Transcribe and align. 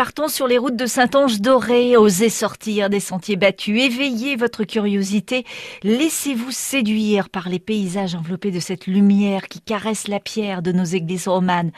Partons 0.00 0.28
sur 0.28 0.46
les 0.46 0.56
routes 0.56 0.76
de 0.76 0.86
Saint-Ange-Doré, 0.86 1.98
osez 1.98 2.30
sortir 2.30 2.88
des 2.88 3.00
sentiers 3.00 3.36
battus, 3.36 3.82
éveillez 3.82 4.34
votre 4.34 4.64
curiosité, 4.64 5.44
laissez-vous 5.82 6.52
séduire 6.52 7.28
par 7.28 7.50
les 7.50 7.58
paysages 7.58 8.14
enveloppés 8.14 8.50
de 8.50 8.60
cette 8.60 8.86
lumière 8.86 9.46
qui 9.48 9.60
caresse 9.60 10.08
la 10.08 10.18
pierre 10.18 10.62
de 10.62 10.72
nos 10.72 10.84
églises 10.84 11.28
romanes. 11.28 11.70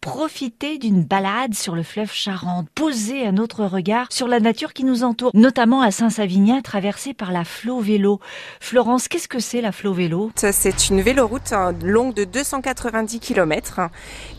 Profitez 0.00 0.78
d'une 0.78 1.04
balade 1.04 1.54
sur 1.54 1.76
le 1.76 1.84
fleuve 1.84 2.12
Charente, 2.12 2.66
posez 2.74 3.24
un 3.24 3.36
autre 3.36 3.64
regard 3.64 4.08
sur 4.10 4.26
la 4.26 4.40
nature 4.40 4.72
qui 4.72 4.82
nous 4.82 5.04
entoure, 5.04 5.30
notamment 5.34 5.80
à 5.80 5.92
Saint-Savinien, 5.92 6.62
traversée 6.62 7.14
par 7.14 7.30
la 7.30 7.44
Flo 7.44 7.78
Vélo. 7.78 8.18
Florence, 8.58 9.06
qu'est-ce 9.06 9.28
que 9.28 9.38
c'est 9.38 9.60
la 9.60 9.70
Flo 9.70 9.92
Vélo? 9.92 10.32
C'est 10.34 10.88
une 10.88 11.00
véloroute 11.00 11.52
hein, 11.52 11.72
longue 11.84 12.14
de 12.14 12.24
290 12.24 13.20
km 13.20 13.82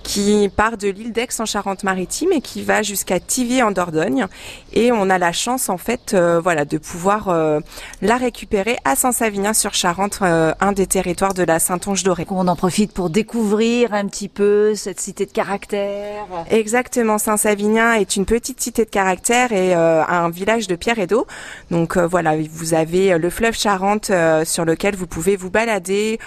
qui 0.04 0.50
part 0.54 0.76
de 0.76 0.90
l'île 0.90 1.14
d'Aix 1.14 1.30
en 1.40 1.46
Charente-Maritime 1.46 2.34
et 2.34 2.42
qui 2.42 2.64
va 2.64 2.82
jusqu'à 2.84 3.22
Tivier 3.30 3.62
en 3.62 3.72
Dordogne. 3.72 4.26
Et 4.74 4.92
on 4.92 5.10
a 5.10 5.18
la 5.18 5.32
chance 5.32 5.70
en 5.70 5.78
fait, 5.78 6.14
euh, 6.14 6.42
voilà, 6.42 6.66
de 6.66 6.78
pouvoir 6.78 7.30
euh, 7.30 7.60
la 8.02 8.18
récupérer 8.18 8.78
à 8.86 8.96
Saint-Savinien-sur-Charente, 8.96 10.20
euh, 10.24 10.54
un 10.60 10.72
des 10.72 10.88
territoires 10.88 11.36
de 11.36 11.44
la 11.44 11.60
Saintonge-Dorée. 11.60 12.26
On 12.32 12.48
en 12.48 12.56
profite 12.56 12.92
pour 12.92 13.10
découvrir 13.10 13.94
un 13.94 14.08
petit 14.08 14.30
peu 14.30 14.74
cette 14.74 15.00
cité 15.00 15.28
de 15.28 15.32
caractère. 15.32 16.26
Exactement, 16.50 17.20
Saint-Savinien 17.20 17.94
est 17.94 18.16
une 18.16 18.26
petite 18.26 18.60
cité 18.60 18.84
de 18.84 18.90
caractère 18.90 19.52
et 19.52 19.74
un 19.74 20.30
village 20.30 20.68
de 20.68 20.76
pierre 20.76 20.98
et 20.98 21.08
d'eau. 21.08 21.28
Donc 21.70 21.98
voilà, 21.98 22.36
vous 22.52 22.74
avez 22.74 23.18
le 23.18 23.30
fleuve 23.30 23.56
Charente 23.56 24.12
sur 24.44 24.66
lequel 24.66 24.96
vous 24.96 25.08
pouvez 25.08 25.36
vous 25.36 25.52
balader, 25.52 26.20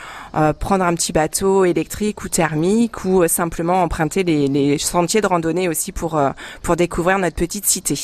prendre 0.61 0.85
un 0.85 0.95
petit 0.95 1.13
bateau 1.13 1.65
électrique 1.65 2.23
ou 2.25 2.29
thermique 2.29 3.05
ou 3.05 3.27
simplement 3.27 3.83
emprunter 3.83 4.23
les, 4.23 4.47
les 4.47 4.79
sentiers 4.79 5.21
de 5.21 5.27
randonnée 5.27 5.69
aussi 5.69 5.91
pour, 5.91 6.21
pour 6.63 6.77
découvrir 6.77 6.92
notre 7.19 7.37
petite 7.37 7.67
cité. 7.67 7.95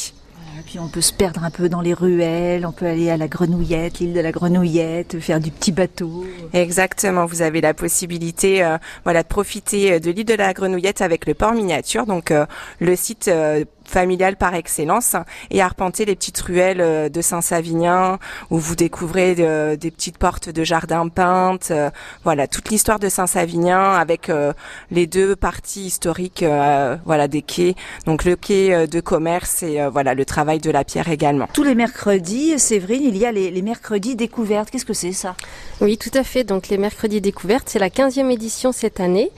Et 0.59 0.63
puis 0.63 0.81
on 0.81 0.89
peut 0.89 1.01
se 1.01 1.13
perdre 1.13 1.45
un 1.45 1.51
peu 1.51 1.69
dans 1.69 1.81
les 1.81 1.95
ruelles, 1.95 2.67
on 2.67 2.73
peut 2.73 2.87
aller 2.87 3.11
à 3.11 3.17
la 3.17 3.29
Grenouillette, 3.29 4.01
l'île 4.01 4.13
de 4.13 4.21
la 4.21 4.33
Grenouillette, 4.33 5.21
faire 5.21 5.39
du 5.39 5.53
petit 5.53 5.71
bateau. 5.71 6.27
Exactement, 6.53 7.27
vous 7.27 7.43
avez 7.43 7.61
la 7.61 7.75
possibilité 7.75 8.65
euh, 8.65 8.77
voilà 9.05 9.23
de 9.23 9.29
profiter 9.29 10.01
de 10.01 10.11
l'île 10.11 10.25
de 10.25 10.35
la 10.35 10.53
Grenouillette 10.53 11.01
avec 11.01 11.27
le 11.27 11.35
port 11.35 11.53
miniature, 11.53 12.07
donc 12.07 12.33
euh, 12.33 12.45
le 12.81 12.97
site 12.97 13.29
euh, 13.29 13.65
familial 13.89 14.37
par 14.37 14.55
excellence 14.55 15.17
et 15.51 15.63
arpenter 15.63 16.05
les 16.05 16.15
petites 16.15 16.39
ruelles 16.41 16.81
euh, 16.81 17.09
de 17.09 17.21
Saint-Savinien 17.21 18.19
où 18.51 18.59
vous 18.59 18.77
découvrez 18.77 19.35
euh, 19.39 19.77
des 19.77 19.91
petites 19.91 20.19
portes 20.19 20.49
de 20.49 20.65
jardins 20.65 21.09
peintes. 21.09 21.69
Euh, 21.71 21.91
voilà, 22.25 22.47
toute 22.47 22.69
l'histoire 22.71 22.99
de 22.99 23.09
Saint-Savinien 23.09 23.95
avec 23.95 24.31
les 24.91 25.07
deux 25.07 25.37
parties 25.37 25.87
historiques 25.87 26.45
voilà 27.05 27.29
des 27.29 27.43
quais. 27.43 27.75
Donc 28.07 28.25
le 28.25 28.37
quai 28.37 28.87
de 28.87 29.01
commerce 29.01 29.63
et 29.63 29.87
voilà 29.91 30.15
le 30.15 30.25
travail 30.25 30.59
de 30.59 30.71
la 30.71 30.85
pierre 30.85 31.09
également. 31.09 31.49
Tous 31.53 31.63
les 31.63 31.75
mercredis, 31.75 32.59
Séverine, 32.59 33.03
il 33.05 33.17
y 33.17 33.25
a 33.25 33.33
les, 33.33 33.51
les 33.51 33.63
mercredis 33.63 34.17
découvertes. 34.17 34.71
Qu'est-ce 34.71 34.85
que 34.85 34.93
c'est 34.93 35.13
ça? 35.13 35.35
Oui, 35.81 35.97
tout 35.97 36.11
à 36.15 36.25
fait. 36.25 36.45
Donc 36.45 36.69
les 36.69 36.79
mercredis 36.79 37.21
découvertes, 37.21 37.69
c'est 37.69 37.79
la 37.79 37.89
15e 37.89 38.31
édition 38.31 38.73
cette 38.73 39.01
année. 39.01 39.31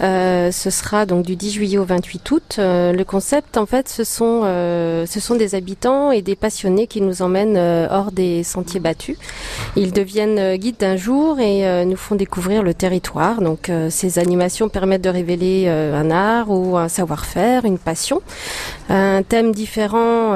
Euh, 0.00 0.50
ce 0.52 0.70
sera 0.70 1.06
donc 1.06 1.24
du 1.24 1.36
10 1.36 1.52
juillet 1.52 1.78
au 1.78 1.84
28 1.84 2.30
août. 2.30 2.56
Euh, 2.58 2.92
le 2.92 3.04
concept 3.04 3.56
en 3.56 3.66
fait 3.66 3.88
ce 3.98 4.04
sont, 4.04 4.42
euh, 4.44 5.06
ce 5.06 5.18
sont 5.18 5.34
des 5.34 5.56
habitants 5.56 6.12
et 6.12 6.22
des 6.22 6.36
passionnés 6.36 6.86
qui 6.86 7.00
nous 7.00 7.20
emmènent 7.20 7.56
euh, 7.56 7.88
hors 7.90 8.12
des 8.12 8.44
sentiers 8.44 8.78
battus. 8.78 9.18
Ils 9.74 9.92
deviennent 9.92 10.38
euh, 10.38 10.56
guides 10.56 10.76
d'un 10.78 10.96
jour 10.96 11.40
et 11.40 11.84
nous 11.84 11.96
font 11.96 12.14
découvrir 12.14 12.62
le 12.62 12.74
territoire. 12.74 13.40
Donc 13.40 13.70
ces 13.90 14.18
animations 14.20 14.68
permettent 14.68 15.02
de 15.02 15.08
révéler 15.08 15.68
un 15.68 16.10
art 16.10 16.50
ou 16.50 16.76
un 16.76 16.88
savoir-faire, 16.88 17.64
une 17.64 17.78
passion. 17.78 18.22
Un 18.88 19.22
thème 19.22 19.52
différent 19.52 20.34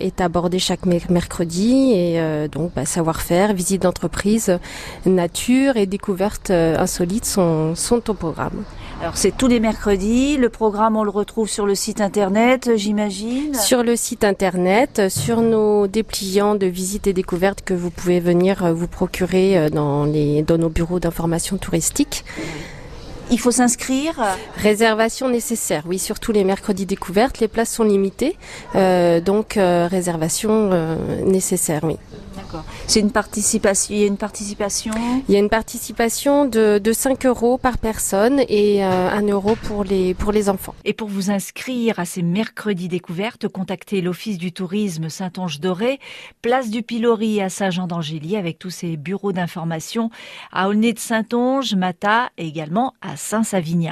est 0.00 0.20
abordé 0.20 0.58
chaque 0.58 0.86
mercredi 0.86 1.92
et 1.92 2.48
donc 2.48 2.72
bah, 2.74 2.84
savoir-faire, 2.84 3.52
visite 3.54 3.82
d'entreprise, 3.82 4.58
nature 5.06 5.76
et 5.76 5.86
découvertes 5.86 6.50
insolites 6.50 7.26
sont 7.26 7.74
au 8.08 8.14
programme. 8.14 8.64
Alors 9.04 9.18
c'est 9.18 9.36
tous 9.36 9.48
les 9.48 9.60
mercredis. 9.60 10.38
Le 10.38 10.48
programme, 10.48 10.96
on 10.96 11.04
le 11.04 11.10
retrouve 11.10 11.46
sur 11.46 11.66
le 11.66 11.74
site 11.74 12.00
internet, 12.00 12.70
j'imagine. 12.76 13.52
Sur 13.52 13.82
le 13.82 13.96
site 13.96 14.24
internet, 14.24 15.10
sur 15.10 15.42
nos 15.42 15.86
dépliants 15.86 16.54
de 16.54 16.64
visites 16.64 17.06
et 17.06 17.12
découvertes 17.12 17.60
que 17.60 17.74
vous 17.74 17.90
pouvez 17.90 18.18
venir 18.18 18.72
vous 18.72 18.88
procurer 18.88 19.68
dans, 19.68 20.06
les, 20.06 20.42
dans 20.42 20.56
nos 20.56 20.70
bureaux 20.70 21.00
d'information 21.00 21.58
touristique. 21.58 22.24
Il 23.30 23.38
faut 23.38 23.50
s'inscrire 23.50 24.14
Réservation 24.56 25.28
nécessaire, 25.28 25.82
oui, 25.86 25.98
surtout 25.98 26.32
les 26.32 26.44
mercredis 26.44 26.86
découvertes. 26.86 27.40
Les 27.40 27.48
places 27.48 27.70
sont 27.70 27.84
limitées, 27.84 28.36
euh, 28.74 29.20
donc 29.20 29.56
euh, 29.56 29.86
réservation 29.90 30.70
euh, 30.72 30.96
nécessaire, 31.24 31.84
oui. 31.84 31.96
D'accord. 32.54 32.72
C'est 32.86 33.00
une 33.00 33.10
participation. 33.10 33.94
Il 33.94 34.00
y 34.00 34.04
a 34.04 34.06
une 34.06 34.16
participation? 34.16 34.92
Il 35.28 35.34
y 35.34 35.36
a 35.36 35.40
une 35.40 35.48
participation 35.48 36.44
de, 36.44 36.78
de 36.78 36.92
5 36.92 37.26
euros 37.26 37.58
par 37.58 37.78
personne 37.78 38.40
et 38.48 38.84
euh, 38.84 39.10
1 39.10 39.22
euro 39.28 39.56
pour 39.56 39.82
les 39.82 40.14
pour 40.14 40.30
les 40.30 40.48
enfants. 40.48 40.74
Et 40.84 40.92
pour 40.92 41.08
vous 41.08 41.30
inscrire 41.30 41.98
à 41.98 42.04
ces 42.04 42.22
mercredis 42.22 42.88
découvertes, 42.88 43.48
contactez 43.48 44.00
l'Office 44.00 44.38
du 44.38 44.52
tourisme 44.52 45.08
Saint-Onge-Doré, 45.08 45.98
place 46.42 46.70
du 46.70 46.82
Pilori 46.82 47.40
à 47.40 47.48
Saint-Jean-d'Angély, 47.48 48.36
avec 48.36 48.58
tous 48.58 48.70
ses 48.70 48.96
bureaux 48.96 49.32
d'information 49.32 50.10
à 50.52 50.68
Aulnay 50.68 50.92
de 50.92 50.98
Saint-Onge, 50.98 51.74
Mata 51.74 52.30
et 52.38 52.46
également 52.46 52.94
à 53.00 53.16
Saint-Savinien. 53.16 53.74